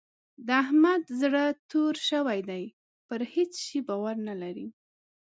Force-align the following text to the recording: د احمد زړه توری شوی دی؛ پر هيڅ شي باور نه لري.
د 0.47 0.47
احمد 0.63 1.03
زړه 1.21 1.43
توری 1.69 2.01
شوی 2.09 2.39
دی؛ 2.49 2.63
پر 3.07 3.21
هيڅ 3.33 3.51
شي 3.65 3.79
باور 3.87 4.15
نه 4.27 4.35
لري. 4.41 4.67